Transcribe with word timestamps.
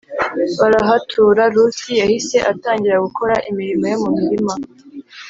barahatura 0.59 1.43
Rusi 1.53 1.91
yahise 2.01 2.37
atangira 2.51 3.03
gukora 3.05 3.35
imirimo 3.49 3.83
yo 3.91 3.97
mu 4.03 4.09
mirima 4.19 4.53